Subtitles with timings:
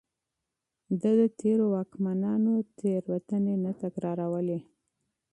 [1.01, 4.59] ده د تېرو واکمنانو تېروتنې نه تکرارولې.